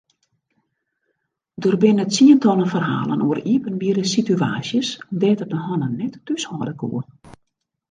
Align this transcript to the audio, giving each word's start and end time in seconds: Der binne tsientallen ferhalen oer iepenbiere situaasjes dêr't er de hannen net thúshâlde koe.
Der 1.65 1.75
binne 1.83 2.05
tsientallen 2.11 2.69
ferhalen 2.71 3.21
oer 3.27 3.41
iepenbiere 3.53 4.03
situaasjes 4.13 4.87
dêr't 5.25 5.43
er 5.43 5.49
de 5.53 5.59
hannen 5.67 5.97
net 6.01 6.13
thúshâlde 6.25 6.73
koe. 6.81 7.01